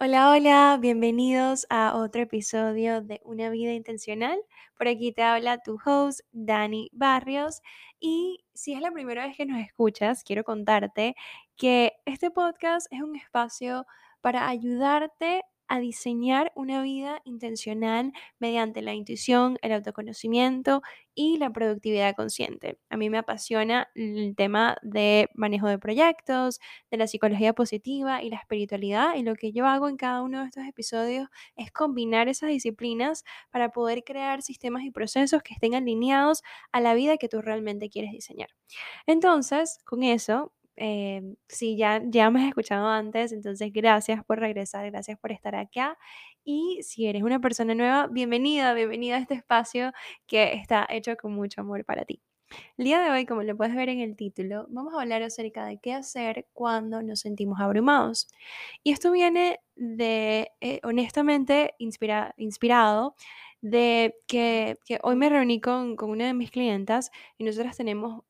[0.00, 4.38] Hola, hola, bienvenidos a otro episodio de Una vida intencional.
[4.76, 7.62] Por aquí te habla tu host, Dani Barrios.
[7.98, 11.16] Y si es la primera vez que nos escuchas, quiero contarte
[11.56, 13.86] que este podcast es un espacio
[14.20, 20.82] para ayudarte a diseñar una vida intencional mediante la intuición, el autoconocimiento
[21.14, 22.78] y la productividad consciente.
[22.90, 26.60] A mí me apasiona el tema de manejo de proyectos,
[26.90, 30.40] de la psicología positiva y la espiritualidad y lo que yo hago en cada uno
[30.40, 35.74] de estos episodios es combinar esas disciplinas para poder crear sistemas y procesos que estén
[35.74, 36.42] alineados
[36.72, 38.48] a la vida que tú realmente quieres diseñar.
[39.06, 44.90] Entonces, con eso, eh, si ya, ya me has escuchado antes, entonces gracias por regresar,
[44.90, 45.98] gracias por estar acá.
[46.44, 49.92] Y si eres una persona nueva, bienvenida, bienvenida a este espacio
[50.26, 52.22] que está hecho con mucho amor para ti.
[52.76, 55.66] El día de hoy, como lo puedes ver en el título, vamos a hablar acerca
[55.66, 58.28] de qué hacer cuando nos sentimos abrumados.
[58.82, 63.14] Y esto viene de, eh, honestamente, inspira, inspirado
[63.60, 68.22] de que, que, hoy me reuní con, con una de mis clientas y nosotras tenemos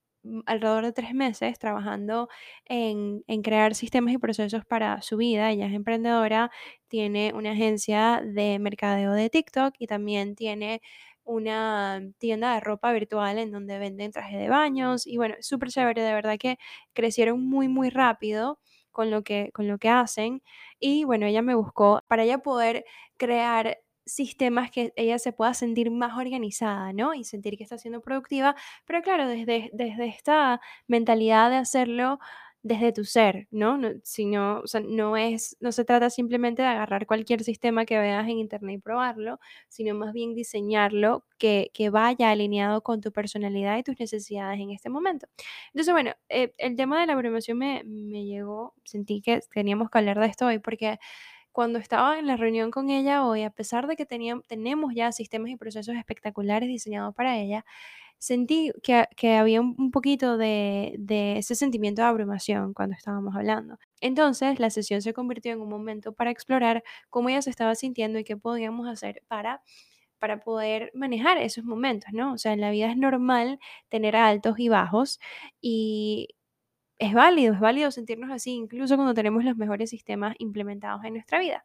[0.47, 2.28] alrededor de tres meses trabajando
[2.66, 5.50] en, en, crear sistemas y procesos para su vida.
[5.50, 6.50] Ella es emprendedora,
[6.88, 10.80] tiene una agencia de mercadeo de TikTok y también tiene
[11.25, 16.02] una tienda de ropa virtual en donde venden trajes de baños y bueno, súper chévere,
[16.02, 16.58] de verdad que
[16.94, 18.58] crecieron muy, muy rápido
[18.92, 20.42] con lo que, con lo que hacen.
[20.80, 22.84] Y bueno, ella me buscó para ella poder
[23.19, 27.14] crear sistemas que ella se pueda sentir más organizada, ¿no?
[27.14, 28.56] Y sentir que está siendo productiva,
[28.86, 32.18] pero claro, desde, desde esta mentalidad de hacerlo
[32.62, 33.78] desde tu ser, ¿no?
[33.78, 37.98] no sino, o sea, no es, no se trata simplemente de agarrar cualquier sistema que
[37.98, 43.12] veas en internet y probarlo, sino más bien diseñarlo que, que vaya alineado con tu
[43.12, 45.28] personalidad y tus necesidades en este momento.
[45.72, 49.98] Entonces, bueno, eh, el tema de la programación me, me llegó, sentí que teníamos que
[49.98, 50.98] hablar de esto hoy porque
[51.58, 55.10] cuando estaba en la reunión con ella hoy, a pesar de que teníamos, tenemos ya
[55.10, 57.64] sistemas y procesos espectaculares diseñados para ella,
[58.18, 63.76] sentí que, había un, poquito de, de, ese sentimiento de abrumación cuando estábamos hablando.
[64.00, 68.20] Entonces, la sesión se convirtió en un momento para explorar cómo ella se estaba sintiendo
[68.20, 69.60] y qué podíamos hacer para
[70.20, 72.34] para poder manejar esos momentos, ¿no?
[72.34, 73.58] O sea, en la vida es normal
[73.88, 75.20] tener altos y bajos
[75.60, 76.28] y
[76.98, 81.38] es válido, es válido sentirnos así, incluso cuando tenemos los mejores sistemas implementados en nuestra
[81.38, 81.64] vida.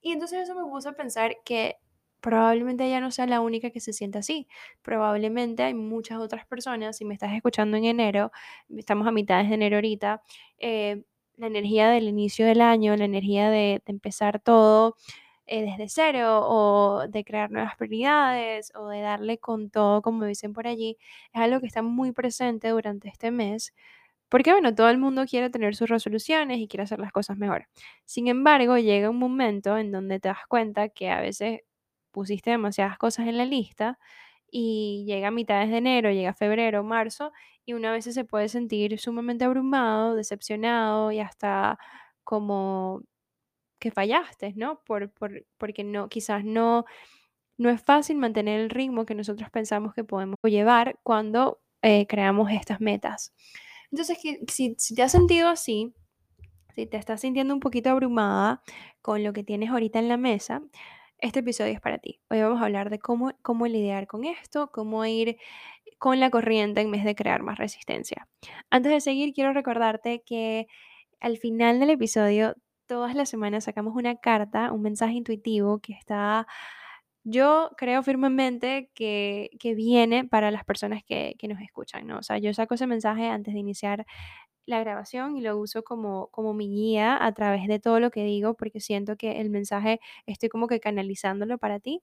[0.00, 1.76] Y entonces eso me puso a pensar que
[2.20, 4.48] probablemente ella no sea la única que se sienta así.
[4.82, 8.32] Probablemente hay muchas otras personas, si me estás escuchando en enero,
[8.74, 10.22] estamos a mitad de enero ahorita,
[10.58, 11.04] eh,
[11.36, 14.96] la energía del inicio del año, la energía de, empezar todo
[15.46, 20.54] eh, desde cero o de crear nuevas prioridades o de darle con todo, como dicen
[20.54, 20.96] por allí,
[21.32, 23.74] es algo que está muy presente durante este mes.
[24.28, 27.66] Porque bueno, todo el mundo quiere tener sus resoluciones y quiere hacer las cosas mejor.
[28.04, 31.60] Sin embargo, llega un momento en donde te das cuenta que a veces
[32.10, 33.98] pusiste demasiadas cosas en la lista
[34.50, 37.32] y llega a mitades de enero, llega febrero, marzo,
[37.66, 41.78] y una vez se puede sentir sumamente abrumado, decepcionado y hasta
[42.24, 43.02] como
[43.80, 44.80] que fallaste, ¿no?
[44.84, 46.84] Por, por, porque no, quizás no,
[47.58, 52.50] no es fácil mantener el ritmo que nosotros pensamos que podemos llevar cuando eh, creamos
[52.52, 53.34] estas metas.
[53.94, 54.18] Entonces,
[54.48, 55.94] si, te has sentido así,
[56.74, 58.60] si te estás sintiendo un poquito abrumada
[59.02, 60.62] con lo que tienes ahorita en la mesa,
[61.18, 62.20] este episodio es para ti.
[62.28, 65.36] Hoy vamos a hablar de cómo lidiar con esto, cómo ir
[66.00, 68.26] con la corriente en vez de crear más resistencia.
[68.68, 70.66] Antes de seguir, quiero recordarte que
[71.20, 72.56] al final del episodio,
[72.86, 76.48] todas las semanas sacamos una carta, un mensaje intuitivo que está
[77.24, 82.18] yo creo firmemente que, que viene para las personas que, que, nos escuchan, ¿no?
[82.18, 84.06] O sea, yo saco ese mensaje antes de iniciar
[84.66, 88.24] la grabación y lo uso como, como mi guía a través de todo lo que
[88.24, 92.02] digo porque siento que el mensaje estoy como que canalizándolo para ti.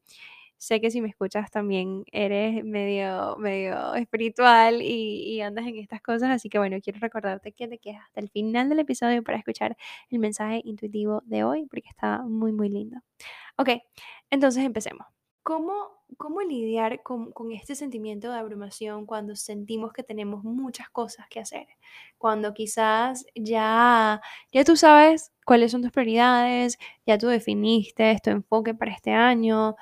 [0.57, 6.01] Sé que si me escuchas también eres medio, medio espiritual y, y andas en estas
[6.01, 9.39] cosas, así que bueno, quiero recordarte que te quedas hasta el final del episodio para
[9.39, 9.75] escuchar
[10.11, 12.97] el mensaje intuitivo de hoy porque está muy, muy lindo.
[13.57, 13.69] Ok,
[14.29, 15.07] entonces empecemos.
[15.43, 15.73] ¿Cómo,
[16.17, 21.39] cómo lidiar con, con, este sentimiento de abrumación cuando sentimos que tenemos muchas cosas que
[21.39, 21.67] hacer?
[22.17, 24.21] Cuando quizás ya,
[24.51, 26.77] ya tú sabes cuáles son tus prioridades,
[27.07, 29.75] ya tú definiste tu enfoque para este año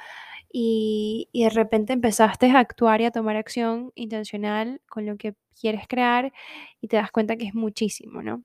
[0.51, 5.35] y, y de repente empezaste a actuar y a tomar acción intencional con lo que
[5.59, 6.31] quieres crear
[6.81, 8.43] y te das cuenta que es muchísimo, ¿no?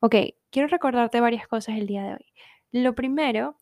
[0.00, 0.16] Ok,
[0.50, 2.32] quiero recordarte varias cosas el día de hoy.
[2.72, 3.56] Lo primero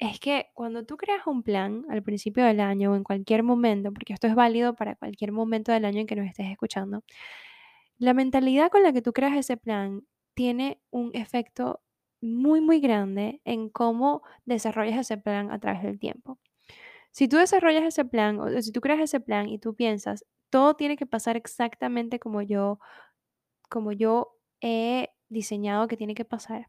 [0.00, 3.92] es que cuando tú creas un plan al principio del año o en cualquier momento,
[3.92, 7.04] porque esto es válido para cualquier momento del año en que nos estés escuchando,
[7.98, 10.02] la mentalidad con la que tú creas ese plan
[10.34, 11.82] tiene un efecto
[12.22, 16.38] muy, muy grande en cómo desarrollas ese plan a través del tiempo.
[17.12, 20.76] Si tú desarrollas ese plan, o si tú creas ese plan y tú piensas, todo
[20.76, 22.78] tiene que pasar exactamente como yo,
[23.68, 26.68] como yo he diseñado que tiene que pasar,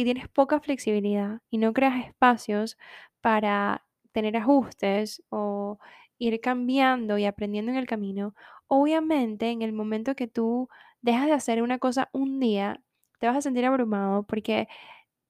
[0.00, 2.78] y tienes poca flexibilidad y no creas espacios
[3.20, 5.78] para tener ajustes o
[6.18, 8.34] ir cambiando y aprendiendo en el camino,
[8.66, 10.68] obviamente en el momento que tú
[11.02, 12.82] dejas de hacer una cosa un día,
[13.18, 14.68] te vas a sentir abrumado porque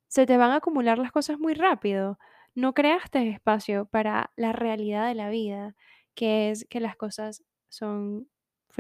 [0.08, 2.18] se te van a acumular las cosas muy rápido.
[2.54, 5.76] No creaste espacio para la realidad de la vida,
[6.14, 8.28] que es que las cosas son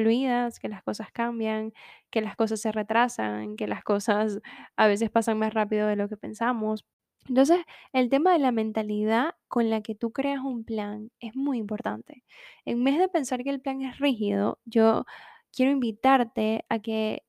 [0.00, 1.72] fluidas, que las cosas cambian,
[2.10, 4.40] que las cosas se retrasan, que las cosas
[4.76, 6.86] a veces pasan más rápido de lo que pensamos.
[7.28, 7.58] Entonces,
[7.92, 12.24] el tema de la mentalidad con la que tú creas un plan es muy importante.
[12.64, 15.04] En vez de pensar que el plan es rígido, yo
[15.52, 17.22] quiero invitarte a que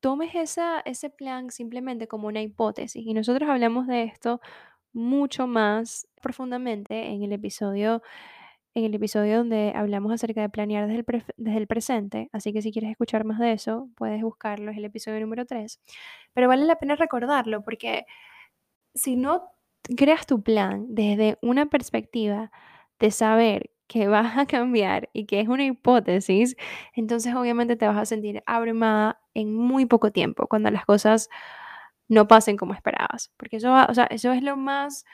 [0.00, 3.04] tomes esa, ese plan simplemente como una hipótesis.
[3.06, 4.40] Y nosotros hablamos de esto
[4.92, 8.02] mucho más profundamente en el episodio,
[8.74, 12.28] en el episodio donde hablamos acerca de planear desde el, presente.
[12.32, 15.80] Así que si quieres escuchar más de eso, puedes buscarlo, es el episodio número 3.
[16.32, 18.04] Pero vale la pena recordarlo porque
[18.94, 19.50] si no
[19.96, 22.50] creas tu plan desde una perspectiva
[22.98, 26.56] de saber que vas a cambiar y que es una hipótesis,
[26.94, 31.28] entonces obviamente te vas a sentir abrumada en muy poco tiempo cuando las cosas
[32.08, 33.32] no pasen como esperabas.
[33.36, 33.72] Porque eso,
[34.10, 35.04] eso es lo más,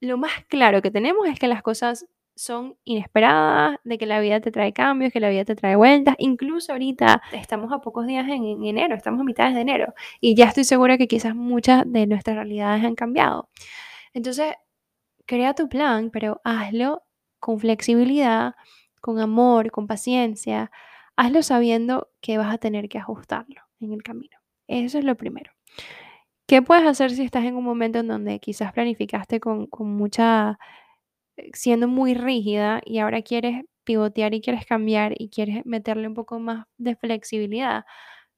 [0.00, 2.06] lo más claro que tenemos es que las cosas
[2.38, 6.14] son inesperadas, de que la vida te trae cambios, que la vida te trae vueltas.
[6.18, 10.36] Incluso ahorita estamos a pocos días en, en enero, estamos a mitad de enero y
[10.36, 13.48] ya estoy segura que quizás muchas de nuestras realidades han cambiado.
[14.14, 14.54] Entonces,
[15.26, 17.02] crea tu plan, pero hazlo
[17.40, 18.54] con flexibilidad,
[19.00, 20.70] con amor, con paciencia.
[21.16, 24.38] Hazlo sabiendo que vas a tener que ajustarlo en el camino.
[24.68, 25.52] Eso es lo primero.
[26.46, 30.58] ¿Qué puedes hacer si estás en un momento en donde quizás planificaste con, con mucha,
[31.52, 36.38] siendo muy rígida y ahora quieres pivotear y quieres cambiar y quieres meterle un poco
[36.40, 37.84] más de flexibilidad?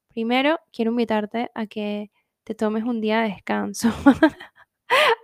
[0.08, 2.10] Primero, quiero invitarte a que
[2.44, 3.90] te tomes un día de descanso.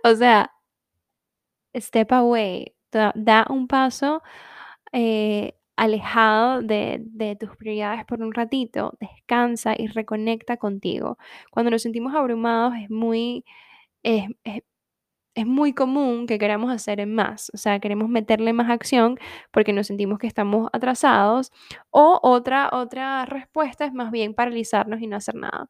[0.03, 0.51] o sea,
[1.75, 4.21] step away, da, un paso
[4.93, 11.17] eh, alejado de, de tus prioridades por un ratito, descansa y reconecta contigo.
[11.51, 13.45] Cuando nos sentimos abrumados es muy,
[15.41, 19.17] es muy común que queramos hacer más, o sea, queremos meterle más acción
[19.51, 21.51] porque nos sentimos que estamos atrasados
[21.91, 25.69] o otra, otra respuesta es más bien paralizarnos y no hacer nada.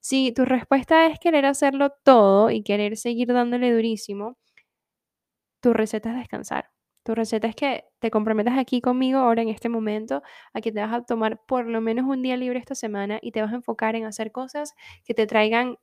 [0.00, 4.36] Si tu respuesta es querer hacerlo todo y querer seguir dándole durísimo,
[5.60, 6.70] tu receta es descansar.
[7.04, 10.22] Tu receta es que te comprometas aquí conmigo ahora en este momento
[10.54, 13.32] a que te vas a tomar por lo menos un día libre esta semana y
[13.32, 14.74] te vas a enfocar en hacer cosas
[15.04, 15.76] que te traigan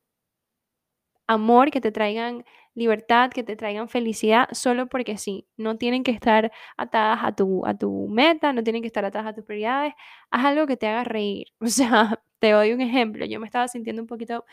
[1.32, 5.48] amor, que te traigan libertad, que te traigan felicidad, solo porque sí.
[5.58, 9.28] No tienen que estar atadas a tu, a tu meta, no tienen que estar atadas
[9.30, 9.94] a tus prioridades.
[10.32, 11.48] Haz algo que te haga reír.
[11.62, 13.26] O sea, te doy un ejemplo.
[13.26, 14.46] Yo me estaba sintiendo un poquito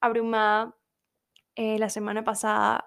[0.00, 0.74] abrumada
[1.56, 2.86] eh, la semana pasada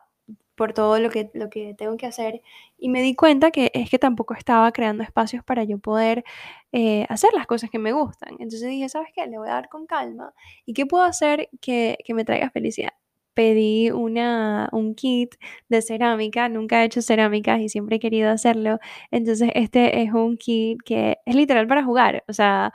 [0.55, 2.41] por todo lo que, lo que tengo que hacer
[2.77, 6.23] y me di cuenta que es que tampoco estaba creando espacios para yo poder
[6.71, 8.31] eh, hacer las cosas que me gustan.
[8.39, 9.25] Entonces dije, ¿sabes qué?
[9.27, 10.33] Le voy a dar con calma.
[10.65, 12.93] ¿Y qué puedo hacer que, que me traiga felicidad?
[13.33, 15.35] Pedí una, un kit
[15.69, 18.79] de cerámica, nunca he hecho cerámicas y siempre he querido hacerlo.
[19.11, 22.23] Entonces este es un kit que es literal para jugar.
[22.27, 22.71] O sea,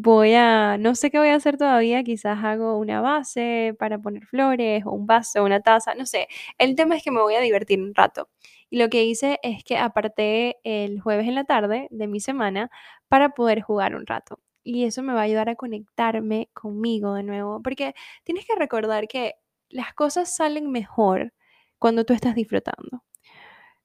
[0.00, 4.24] Voy a, no sé qué voy a hacer todavía, quizás hago una base para poner
[4.26, 6.28] flores o un vaso, una taza, no sé.
[6.58, 8.28] El tema es que me voy a divertir un rato.
[8.70, 12.70] Y lo que hice es que aparté el jueves en la tarde de mi semana
[13.08, 14.38] para poder jugar un rato.
[14.62, 19.08] Y eso me va a ayudar a conectarme conmigo de nuevo, porque tienes que recordar
[19.08, 19.34] que
[19.70, 21.32] las cosas salen mejor
[21.78, 23.02] cuando tú estás disfrutando.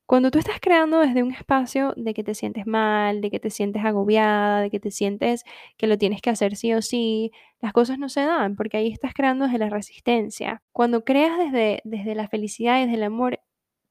[0.06, 3.50] Cuando tú estás creando desde un espacio de que te sientes mal, de que te
[3.50, 5.44] sientes agobiada, de que te sientes
[5.78, 8.92] que lo tienes que hacer sí o sí, las cosas no se dan porque ahí
[8.92, 10.62] estás creando desde la resistencia.
[10.74, 13.40] Cuando creas desde, desde la felicidad y desde el amor,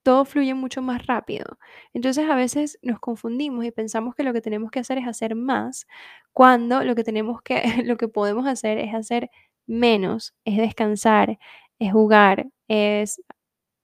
[0.02, 1.58] todo fluye mucho más rápido.
[1.94, 5.34] Entonces a veces nos confundimos y pensamos que lo que tenemos que hacer es hacer
[5.34, 5.86] más,
[6.32, 9.30] cuando lo que tenemos que, lo que podemos hacer es hacer
[9.66, 11.38] menos, es descansar,
[11.86, 13.22] es jugar, es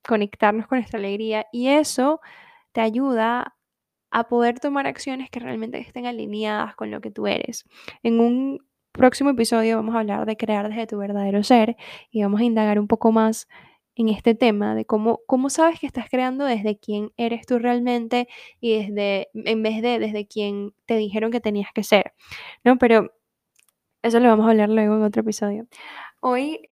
[0.06, 2.20] conectarnos con nuestra alegría y eso
[2.72, 3.56] te ayuda
[4.10, 7.64] a poder tomar acciones que realmente estén alineadas con lo que tú eres.
[8.02, 8.60] En un
[8.92, 11.76] próximo episodio vamos a hablar de crear desde tu verdadero ser
[12.10, 13.48] y vamos a indagar un poco más
[13.96, 18.28] en este tema de cómo, cómo sabes que estás creando desde quién eres tú realmente
[18.60, 22.12] y desde, en vez de desde quién te dijeron que tenías que ser,
[22.64, 22.78] ¿no?
[22.78, 23.12] Pero
[24.02, 25.66] eso lo vamos a hablar luego en otro episodio.
[26.20, 26.70] Hoy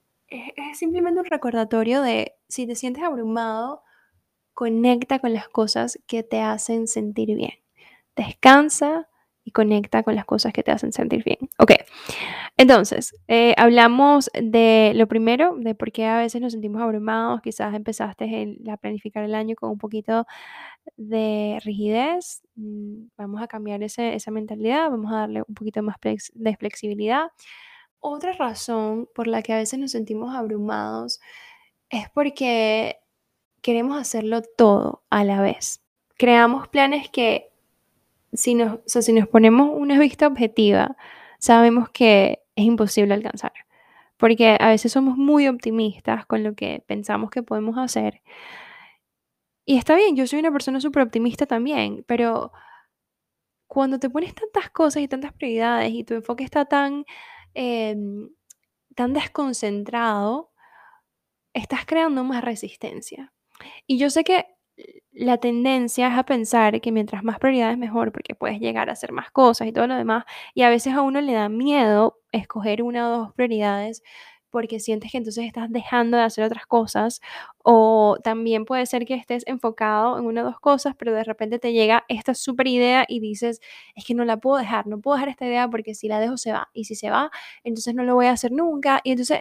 [0.56, 3.84] es simplemente un recordatorio de si te sientes abrumado,
[4.54, 7.54] conecta con las cosas que te hacen sentir bien.
[8.16, 9.10] Descansa
[9.44, 11.38] y conecta con las cosas que te hacen sentir bien.
[11.58, 11.72] Ok,
[12.56, 17.42] entonces, eh, hablamos de lo primero, de por qué a veces nos sentimos abrumados.
[17.42, 20.26] Quizás empezaste a planificar el año con un poquito
[20.98, 22.44] de rigidez.
[22.56, 25.98] Mm, vamos a cambiar esa mentalidad, vamos a darle un poquito más
[26.34, 27.30] de flexibilidad.
[28.06, 31.22] Otra razón por la que a veces nos sentimos abrumados
[31.90, 32.98] es porque
[33.62, 35.82] queremos hacerlo todo a la vez.
[36.18, 37.54] Creamos planes que
[38.34, 40.98] si nos, si nos ponemos una vista objetiva,
[41.40, 43.54] sabemos que es imposible alcanzar.
[44.18, 48.22] Porque a veces somos muy optimistas con lo que pensamos que podemos hacer.
[49.64, 52.52] Y está bien, yo soy una persona súper optimista también, pero
[53.68, 57.06] cuando te pones tantas cosas y tantas prioridades y tu enfoque está tan,
[57.54, 58.30] em,
[58.96, 60.52] tan desconcentrado,
[61.54, 63.34] estás creando más resistencia.
[63.88, 64.48] Y yo sé que
[65.12, 69.12] la tendencia es a pensar que mientras más prioridades mejor, porque puedes llegar a hacer
[69.12, 72.84] más cosas y todo lo demás, y a veces a uno le da miedo escoger
[72.84, 74.02] una o dos prioridades
[74.54, 77.22] porque sientes que entonces estás dejando de hacer otras cosas,
[77.64, 81.58] o también puede ser que estés enfocado en una o dos cosas, pero de repente
[81.58, 83.60] te llega esta super idea y dices,
[83.96, 86.38] es que no la puedo dejar, no puedo dejar esta idea porque si la dejo
[86.38, 87.32] se va, y si se va,
[87.64, 89.40] entonces no lo voy a hacer nunca, y entonces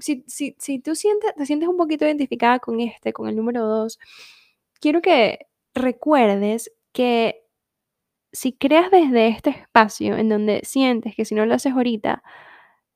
[0.00, 3.66] si, si, si tú sientes, te sientes un poquito identificada con este, con el número
[3.66, 3.98] dos,
[4.80, 7.42] quiero que recuerdes que
[8.32, 12.22] si creas desde este espacio en donde sientes que si no lo haces ahorita,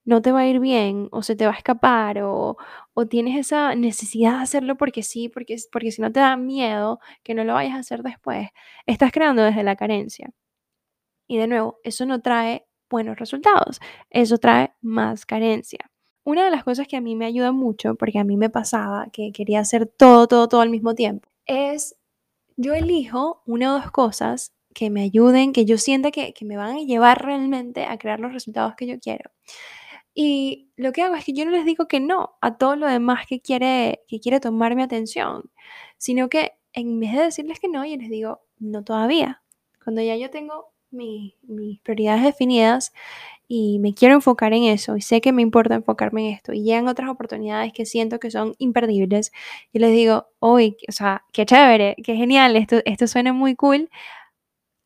[0.09, 2.57] no te va a ir bien o se te va a escapar o,
[2.95, 6.99] o tienes esa necesidad de hacerlo porque sí, porque, porque si no te da miedo
[7.23, 8.49] que no lo vayas a hacer después,
[8.87, 10.31] estás creando desde la carencia.
[11.27, 15.91] Y de nuevo, eso no trae buenos resultados, eso trae más carencia.
[16.25, 19.09] Una de las cosas que a mí me ayuda mucho, porque a mí me pasaba
[19.13, 21.97] que quería hacer todo, todo, todo al mismo tiempo, es
[22.57, 26.77] yo elijo una o dos cosas que me ayuden, que yo sienta que, me van
[26.77, 29.31] a llevar realmente a crear los resultados que yo quiero.
[30.15, 32.87] Y lo que hago es que yo no les digo que no a todo lo
[32.87, 35.51] demás que quiere, que quiere tomar mi atención,
[35.99, 39.43] sino que en vez de decirles que no, yo les digo, no todavía.
[39.83, 41.35] Cuando ya yo tengo mis
[41.83, 42.93] prioridades definidas
[43.49, 46.63] y me quiero enfocar en eso y sé que me importa enfocarme en esto y
[46.65, 49.33] llegan otras oportunidades que siento que son imperdibles
[49.73, 53.91] y les digo, uy, o sea, qué chévere, qué genial, esto, esto suena muy cool,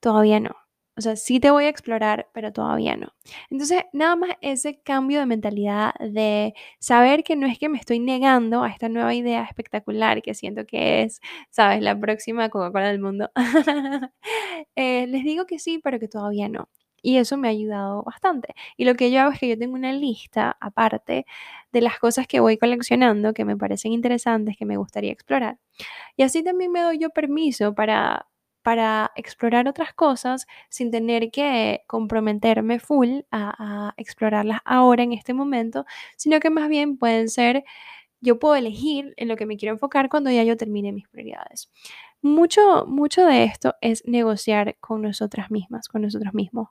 [0.01, 0.57] todavía no.
[0.97, 3.15] O sea, sí te voy a explorar, pero todavía no.
[3.51, 7.99] Entonces, nada más ese cambio de mentalidad de saber que no es que me estoy
[7.99, 11.21] negando a esta nueva idea espectacular que siento que es,
[11.51, 13.31] sabes, la próxima Coca-Cola del mundo.
[14.77, 16.69] Eh, les digo que sí, pero que todavía no.
[17.03, 18.55] Y eso me ha ayudado bastante.
[18.77, 21.27] Y lo que yo hago es que yo tengo una lista aparte
[21.73, 25.59] de las cosas que voy coleccionando que me parecen interesantes, que me gustaría explorar.
[26.17, 28.27] Y así también me doy yo permiso para,
[28.63, 35.85] para explorar otras cosas sin tener que comprometerme full a, explorarlas ahora en este momento,
[36.17, 37.65] sino que más bien pueden ser,
[38.21, 41.71] yo puedo elegir en lo que me quiero enfocar cuando ya yo termine mis prioridades.
[42.23, 46.69] Mucho, mucho de esto es negociar con nosotras mismas, con nosotros mismos.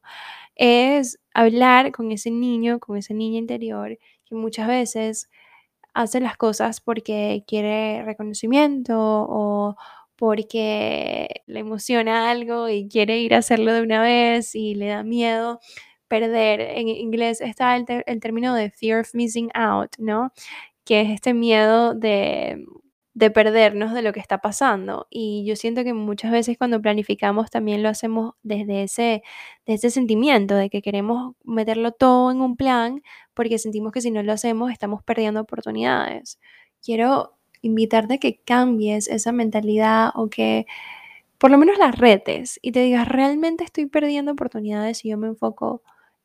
[0.56, 5.30] Es hablar con ese niño, con esa niña interior que muchas veces
[5.94, 9.76] hace las cosas porque quiere reconocimiento o
[10.22, 15.02] porque le emociona algo y quiere ir a hacerlo de una vez y le da
[15.02, 15.60] miedo
[16.08, 16.62] perder.
[16.62, 17.86] En inglés está el,
[18.20, 20.32] término de fear of missing out, ¿no?
[20.86, 22.64] Que es este miedo de
[23.14, 25.08] de perdernos de lo que está pasando.
[25.10, 29.24] Y yo siento que muchas veces cuando planificamos también lo hacemos desde ese,
[29.66, 33.02] desde ese sentimiento de que queremos meterlo todo en un plan
[33.34, 36.40] porque sentimos que si no lo hacemos estamos perdiendo oportunidades.
[36.84, 40.66] Quiero invitarte a que cambies esa mentalidad o que
[41.38, 45.28] por lo menos las retes y te digas, realmente estoy perdiendo oportunidades si yo me
[45.28, 45.82] enfoco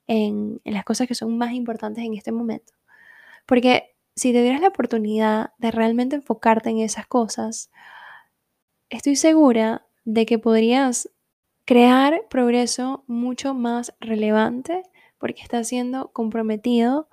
[0.07, 2.75] en, las cosas que son más importantes en este momento.
[3.47, 7.71] Porque si te dieras la oportunidad de realmente enfocarte en esas cosas,
[8.91, 11.11] estoy segura de que podrías
[11.65, 14.83] crear progreso mucho más relevante
[15.19, 17.09] porque estás siendo comprometido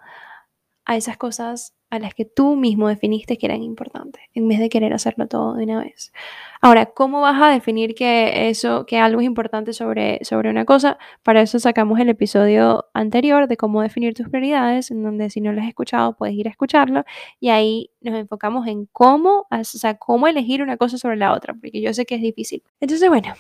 [0.86, 4.68] a esas cosas a las que tú mismo definiste que eran importantes, en vez de
[4.68, 6.12] querer hacerlo todo de una vez.
[6.60, 10.98] Ahora, ¿cómo vas a definir que eso, que algo es importante sobre, sobre una cosa?
[11.22, 15.54] Para eso sacamos el episodio anterior de cómo definir tus prioridades, en donde si no
[15.54, 17.04] lo has escuchado puedes ir a escucharlo
[17.40, 21.54] y ahí nos enfocamos en cómo, o sea, cómo elegir una cosa sobre la otra,
[21.54, 22.64] porque yo sé que es difícil.
[22.80, 23.36] Entonces, bueno,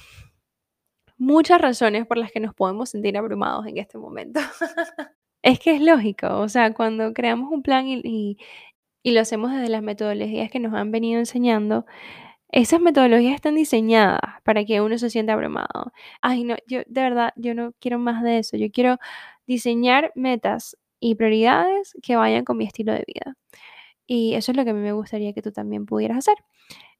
[1.17, 4.41] muchas razones por las que nos podemos sentir abrumados en este momento.
[5.43, 8.37] Es que es lógico, o sea, cuando creamos un plan y,
[9.03, 11.85] lo hacemos desde las metodologías que nos han venido enseñando,
[12.49, 15.93] esas metodologías están diseñadas para que uno se sienta abrumado.
[16.21, 18.57] Ay, no, yo de verdad, yo no quiero más de eso.
[18.57, 18.99] Yo quiero
[19.47, 23.35] diseñar metas y prioridades que vayan con mi estilo de vida.
[24.07, 26.35] Y eso es lo que a mí me gustaría que tú también pudieras hacer.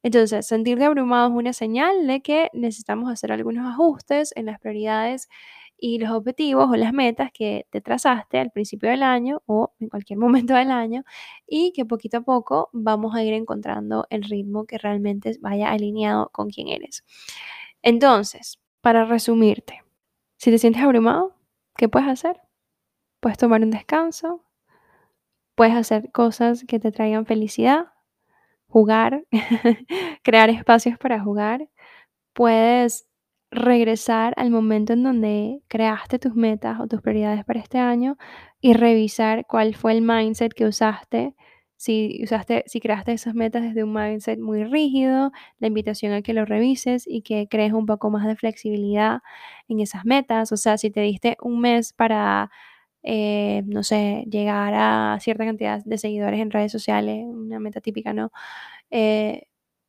[0.04, 5.30] Entonces, sentirte abrumado es una señal de que necesitamos hacer algunos ajustes en las prioridades
[5.86, 9.90] y los objetivos o las metas que te trazaste al principio del año o en
[9.90, 11.04] cualquier momento del año
[11.46, 16.30] y que poquito a poco vamos a ir encontrando el ritmo que realmente vaya alineado
[16.30, 17.04] con quien eres.
[17.82, 19.84] Entonces, para resumirte,
[20.38, 21.36] si te sientes abrumado,
[21.76, 22.40] ¿qué puedes hacer?
[23.20, 24.46] Puedes tomar un descanso,
[25.54, 27.88] puedes hacer cosas que te traigan felicidad,
[28.70, 29.26] jugar,
[30.24, 31.68] crear espacios para jugar,
[32.32, 33.06] puedes
[33.54, 38.18] regresar al momento en donde creaste tus metas o tus prioridades para este año
[38.62, 41.36] y revisar cuál fue el mindset que usaste.
[41.78, 46.34] Si usaste, si creaste esas metas desde un mindset muy rígido, la invitación a que
[46.34, 49.20] lo revises y que crees un poco más de flexibilidad
[49.68, 50.52] en esas metas.
[50.52, 52.50] O sea, si te diste un mes para,
[53.04, 58.14] eh, no sé, llegar a cierta cantidad de seguidores en redes sociales, una meta típica,
[58.14, 58.32] ¿no?
[58.92, 59.44] Eh,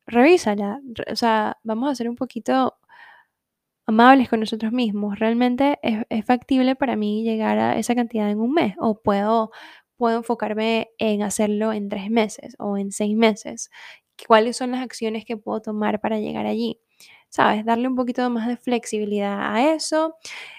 [0.07, 0.81] revísala.
[1.13, 2.77] O sea, vamos a ser un poquito
[3.87, 5.19] amables con nosotros mismos.
[5.19, 9.51] Realmente es, factible para mí llegar a esa cantidad en un mes o puedo,
[9.97, 13.71] puedo enfocarme en hacerlo en tres meses o en seis meses.
[14.27, 16.81] ¿Cuáles son las acciones que puedo tomar para llegar allí?
[17.35, 17.65] ¿Sabes?
[17.65, 20.15] Darle un poquito más de flexibilidad a eso.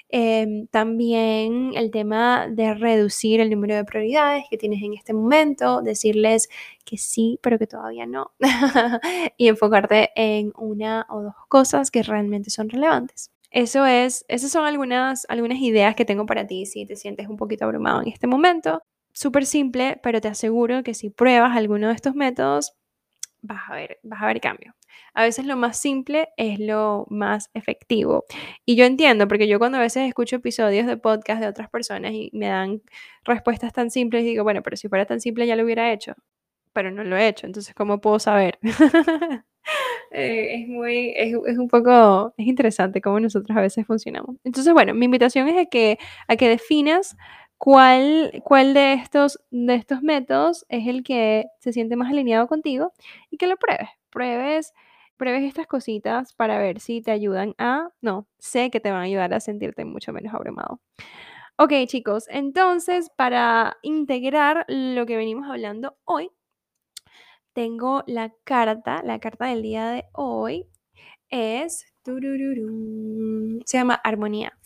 [0.09, 5.81] Em, también el tema de reducir el número de prioridades que tienes en este momento,
[5.81, 6.49] decirles
[6.83, 8.33] que sí, pero que todavía no.
[9.37, 13.31] y enfocarte en una o dos cosas que realmente son relevantes.
[13.51, 17.37] Eso es, esas son algunas, algunas ideas que tengo para ti si te sientes un
[17.37, 18.81] poquito abrumado en este momento.
[19.13, 22.73] Súper simple, pero te aseguro que si pruebas alguno de estos métodos,
[23.41, 24.75] vas a ver, vas a ver cambio.
[25.13, 28.25] A veces lo más simple es lo más efectivo.
[28.65, 32.13] Y yo entiendo, porque yo cuando a veces escucho episodios de podcast de otras personas
[32.13, 32.81] y me dan
[33.23, 36.13] respuestas tan simples, digo, bueno, pero si fuera tan simple ya lo hubiera hecho.
[36.73, 38.59] Pero no lo he hecho, entonces, ¿cómo puedo saber?
[40.11, 44.35] Eh, es muy, es, es, un poco, es interesante cómo nosotros a veces funcionamos.
[44.43, 47.17] Entonces, bueno, mi invitación es a que, a que definas
[47.57, 52.93] cuál, cuál de, estos, de estos métodos es el que se siente más alineado contigo
[53.29, 53.89] y que lo pruebes.
[54.09, 54.73] Pruebes,
[55.17, 59.05] pruebes estas cositas para ver si te ayudan a, no, sé que te van a
[59.05, 60.79] ayudar a sentirte mucho menos abrumado.
[61.57, 66.31] Ok, chicos, entonces para integrar lo que venimos hablando hoy,
[67.53, 70.67] tengo la carta, la carta del día de hoy
[71.29, 74.57] es, se llama Armonía.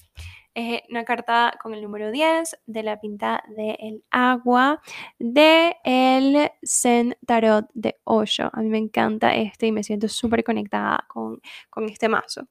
[0.55, 4.81] Es una carta con el número 10 de la pinta del agua
[5.19, 8.49] de el Zen Tarot de Osho.
[8.51, 12.47] A mí me encanta este y me siento súper conectada con, con este mazo.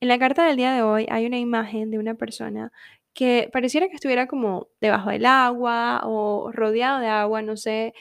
[0.00, 2.72] En la carta del día de hoy hay una imagen de una persona
[3.14, 7.94] que pareciera que estuviera como debajo del agua o rodeado de agua, no sé,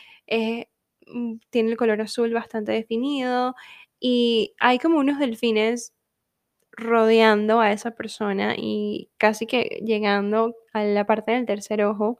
[1.07, 3.55] mm, tiene el color azul bastante definido
[3.99, 5.93] y hay como unos delfines
[6.77, 12.19] rodeando a esa persona y casi que llegando a la parte del tercer ojo.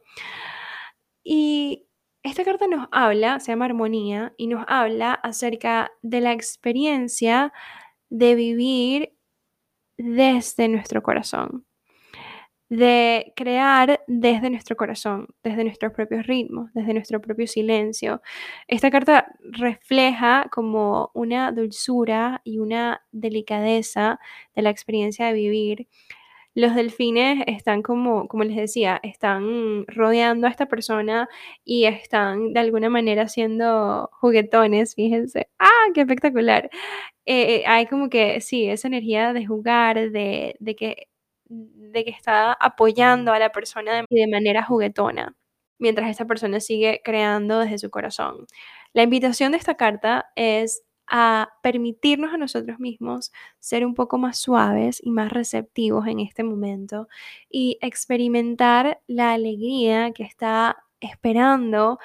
[1.24, 1.86] Y
[2.24, 7.52] esta carta nos habla, se llama Armonía, y nos habla acerca de la experiencia
[8.10, 9.14] de vivir
[9.96, 11.67] desde nuestro corazón
[12.68, 18.20] de crear desde nuestro corazón, desde nuestros propios ritmos, desde nuestro propio silencio.
[18.68, 24.20] Esta carta refleja como una dulzura y una delicadeza
[24.54, 25.88] de la experiencia de vivir.
[26.54, 31.28] Los delfines están como, como les decía, están rodeando a esta persona
[31.64, 35.48] y están de alguna manera haciendo juguetones, fíjense.
[35.58, 36.70] ¡Ah, qué espectacular!
[37.26, 41.08] Eh, hay como que, sí, esa energía de jugar, de, de que
[41.48, 45.36] de que está apoyando a la persona de, manera juguetona,
[45.78, 48.46] mientras esta persona sigue creando desde su corazón.
[48.92, 54.38] La invitación de esta carta es a permitirnos a nosotros mismos ser un poco más
[54.38, 57.08] suaves y más receptivos en este momento
[57.48, 61.98] y experimentar la alegría que está esperando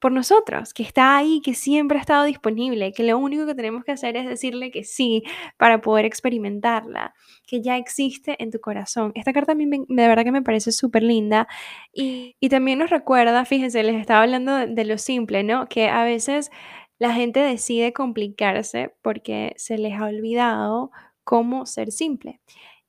[0.00, 3.84] por nosotros, que está ahí, que siempre ha estado disponible, que lo único que tenemos
[3.84, 5.22] que hacer es decirle que sí
[5.56, 7.14] para poder experimentarla,
[7.46, 9.12] que ya existe en tu corazón.
[9.14, 11.48] Esta carta a mí de verdad que me parece súper linda
[11.92, 15.68] y, también nos recuerda, fíjense, les estaba hablando de lo simple, ¿no?
[15.68, 16.50] Que a veces
[16.98, 20.90] la gente decide complicarse porque se les ha olvidado
[21.24, 22.40] cómo ser simple.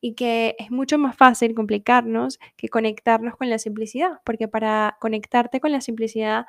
[0.02, 5.60] y que es mucho más fácil complicarnos que conectarnos con la simplicidad, porque para conectarte
[5.60, 6.46] con la simplicidad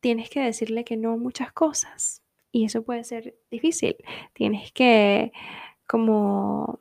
[0.00, 3.96] tienes que decirle que no a muchas cosas y eso puede ser difícil.
[4.34, 5.32] Tienes que
[5.86, 6.80] como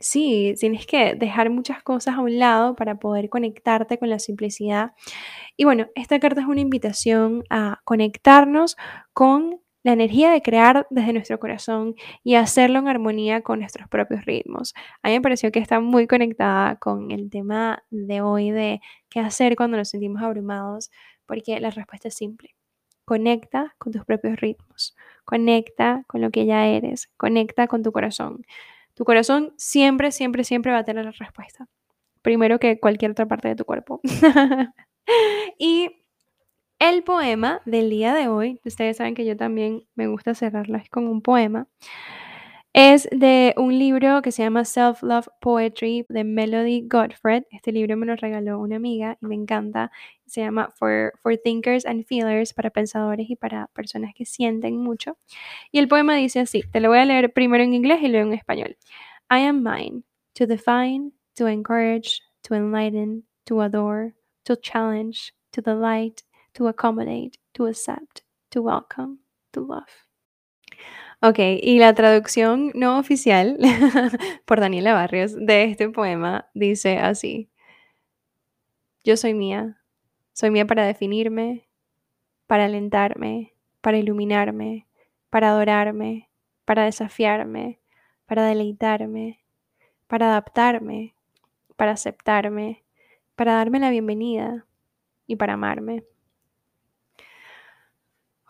[0.00, 4.92] Sí, tienes que dejar muchas cosas a un lado para poder conectarte con la simplicidad.
[5.58, 8.76] Y bueno, esta carta es una invitación a conectarnos
[9.12, 11.94] con la energía de crear desde nuestro corazón
[12.24, 14.74] y hacerlo en armonía con nuestros propios ritmos.
[15.02, 19.20] A mí me pareció que está muy conectada con el tema de hoy de qué
[19.20, 20.90] hacer cuando nos sentimos abrumados,
[21.30, 22.56] porque la respuesta es simple.
[23.04, 28.44] Conecta con tus propios ritmos, conecta con lo que ya eres, conecta con tu corazón.
[28.94, 31.68] Tu corazón siempre, siempre, siempre va a tener la respuesta.
[32.22, 34.00] Primero que cualquier otra parte de tu cuerpo.
[35.56, 36.02] y
[36.80, 41.06] el poema del día de hoy, ustedes saben que yo también me gusta cerrarlas con
[41.06, 41.68] un poema,
[42.72, 47.42] es de un libro que se llama Self Love Poetry de Melody Godfred.
[47.50, 49.90] Este libro me lo regaló una amiga y me encanta.
[50.26, 55.18] Se llama For, For Thinkers and Feelers, para pensadores y para personas que sienten mucho.
[55.72, 58.28] Y el poema dice así, te lo voy a leer primero en inglés y luego
[58.28, 58.76] en español.
[59.30, 60.04] I am mine,
[60.34, 66.22] to define, to encourage, to enlighten, to adore, to challenge, to delight,
[66.54, 69.18] to accommodate, to accept, to welcome,
[69.52, 70.09] to love.
[71.22, 73.58] Ok, y la traducción no oficial
[74.46, 77.50] por Daniela Barrios de este poema dice así.
[79.04, 79.82] Yo soy mía.
[80.32, 81.68] Soy mía para definirme,
[82.46, 83.52] para alentarme,
[83.82, 84.86] para iluminarme,
[85.28, 86.30] para adorarme,
[86.64, 87.80] para desafiarme,
[88.24, 89.44] para deleitarme,
[90.06, 91.14] para adaptarme,
[91.76, 92.82] para aceptarme,
[93.36, 94.66] para darme la bienvenida
[95.26, 96.02] y para amarme.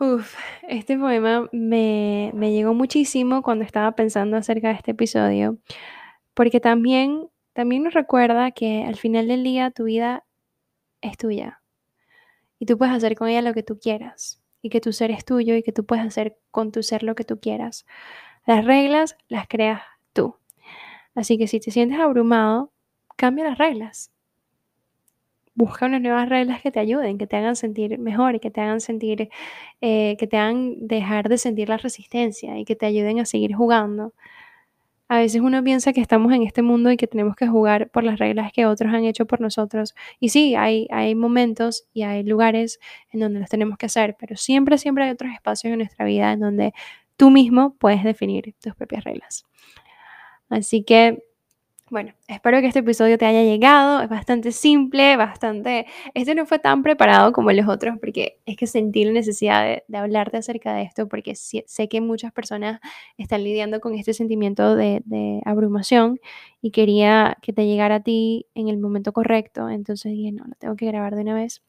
[0.01, 0.35] Uf,
[0.67, 5.59] este poema me, me llegó muchísimo cuando estaba pensando acerca de este episodio,
[6.33, 10.25] porque también, también nos recuerda que al final del día tu vida
[11.01, 11.61] es tuya
[12.57, 15.23] y tú puedes hacer con ella lo que tú quieras y que tu ser es
[15.23, 17.85] tuyo y que tú puedes hacer con tu ser lo que tú quieras.
[18.47, 19.83] Las reglas las creas
[20.13, 20.35] tú.
[21.13, 22.73] Así que si te sientes abrumado,
[23.17, 24.11] cambia las reglas
[25.53, 28.61] busca unas nuevas reglas que te ayuden, que te hagan sentir mejor y que te
[28.61, 29.29] hagan sentir,
[29.81, 33.53] eh, que te hagan dejar de sentir la resistencia y que te ayuden a seguir
[33.53, 34.13] jugando.
[35.09, 38.05] A veces uno piensa que estamos en este mundo y que tenemos que jugar por
[38.05, 39.93] las reglas que otros han hecho por nosotros.
[40.21, 42.79] Y sí, hay, hay momentos y hay lugares
[43.11, 46.31] en donde los tenemos que hacer, pero siempre, siempre hay otros espacios en nuestra vida
[46.31, 46.73] en donde
[47.17, 49.45] tú mismo puedes definir tus propias reglas.
[50.49, 51.21] Así que
[51.91, 54.01] bueno, espero que este episodio te haya llegado.
[54.01, 55.87] Es bastante simple, bastante...
[56.13, 59.97] Este no fue tan preparado como los otros porque es que sentí la necesidad de,
[59.97, 62.79] hablarte acerca de esto porque sé que muchas personas
[63.17, 66.21] están lidiando con este sentimiento de, de, abrumación
[66.61, 69.67] y quería que te llegara a ti en el momento correcto.
[69.67, 71.61] Entonces dije, no, lo tengo que grabar de una vez.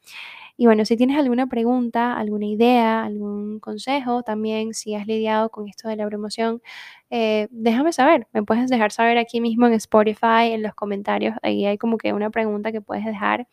[0.55, 5.67] Y bueno, si tienes alguna pregunta, alguna idea, algún consejo, también si has lidiado con
[5.67, 6.61] esto de la promoción,
[7.09, 8.27] eh, déjame saber.
[8.33, 11.35] Me puedes dejar saber aquí mismo en Spotify, en los comentarios.
[11.41, 13.47] Ahí hay como que una pregunta que puedes dejar.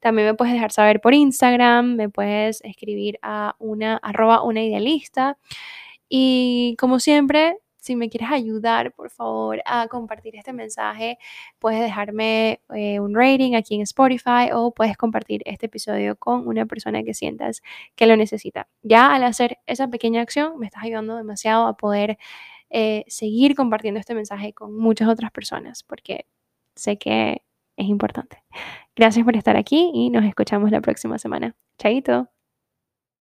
[0.00, 5.38] También me puedes dejar saber por Instagram, me puedes escribir a una arroba una idealista.
[6.08, 11.18] Y como siempre, si me quieres ayudar, por favor, a compartir este mensaje,
[11.58, 16.66] puedes dejarme eh, un rating aquí en Spotify o puedes compartir este episodio con una
[16.66, 17.62] persona que sientas
[17.94, 18.68] que lo necesita.
[18.82, 22.18] Ya al hacer esa pequeña acción, me estás ayudando demasiado a poder
[22.70, 26.26] eh, seguir compartiendo este mensaje con muchas otras personas, porque
[26.74, 27.42] sé que
[27.76, 28.42] es importante.
[28.96, 31.54] Gracias por estar aquí y nos escuchamos la próxima semana.
[31.78, 32.35] Chaito.